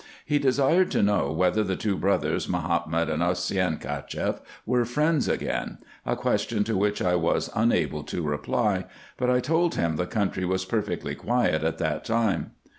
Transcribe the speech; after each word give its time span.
He 0.25 0.39
desired 0.39 0.89
to 0.93 1.03
know, 1.03 1.31
whether 1.31 1.63
the 1.63 1.75
two 1.75 1.95
brothers, 1.95 2.47
Mahomet 2.49 3.07
and 3.07 3.21
Osseyn 3.21 3.77
Cacheff, 3.79 4.41
were 4.65 4.83
friends 4.83 5.27
again; 5.27 5.77
a 6.07 6.15
question 6.15 6.63
to 6.63 6.75
which 6.75 7.03
I 7.03 7.13
was 7.13 7.51
unable 7.55 8.01
to 8.05 8.23
reply; 8.23 8.85
but 9.17 9.29
I 9.29 9.39
told 9.39 9.75
him 9.75 9.97
the 9.97 10.07
country 10.07 10.43
was 10.43 10.65
perfectly 10.65 11.13
quiet 11.13 11.63
at 11.63 11.77
that 11.77 12.03
time. 12.03 12.53